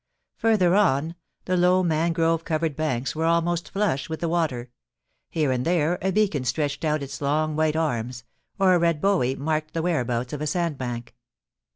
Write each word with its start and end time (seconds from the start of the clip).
Further 0.37 0.73
on, 0.73 1.13
the 1.45 1.55
low 1.55 1.83
mangrove 1.83 2.43
covered 2.43 2.75
banks 2.75 3.15
were 3.15 3.25
almost 3.25 3.69
flush 3.69 4.09
with 4.09 4.19
the 4.19 4.27
water; 4.27 4.71
here 5.29 5.51
and 5.51 5.63
there, 5.63 5.99
a 6.01 6.09
beacon 6.11 6.43
stretched 6.43 6.83
out 6.83 7.03
its 7.03 7.21
long 7.21 7.55
white 7.55 7.75
arms, 7.75 8.23
or 8.57 8.73
a 8.73 8.79
red 8.79 8.99
buoy 8.99 9.35
marked 9.35 9.75
the 9.75 9.83
whereabouts 9.83 10.33
of 10.33 10.41
a 10.41 10.47
sandbank. 10.47 11.13